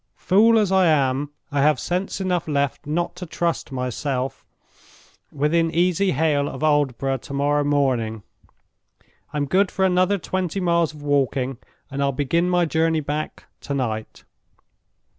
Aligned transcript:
Fool 0.17 0.57
as 0.57 0.71
I 0.71 0.87
am, 0.87 1.29
I 1.51 1.61
have 1.61 1.79
sense 1.79 2.19
enough 2.19 2.47
left 2.47 2.87
not 2.87 3.15
to 3.17 3.27
trust 3.27 3.71
myself 3.71 4.43
within 5.31 5.69
easy 5.69 6.13
hail 6.13 6.49
of 6.49 6.63
Aldborough 6.63 7.19
to 7.21 7.33
morrow 7.33 7.63
morning. 7.63 8.23
I'm 9.31 9.45
good 9.45 9.69
for 9.69 9.85
another 9.85 10.17
twenty 10.17 10.59
miles 10.59 10.95
of 10.95 11.03
walking, 11.03 11.59
and 11.91 12.01
I'll 12.01 12.13
begin 12.13 12.49
my 12.49 12.65
journey 12.65 13.01
back 13.01 13.45
tonight." 13.59 14.23